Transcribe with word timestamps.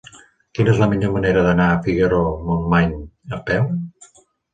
Quina 0.59 0.71
és 0.75 0.79
la 0.83 0.85
millor 0.93 1.11
manera 1.17 1.43
d'anar 1.47 1.67
a 1.73 1.75
Figaró-Montmany 1.87 2.97
a 3.37 3.39
peu? 3.51 3.69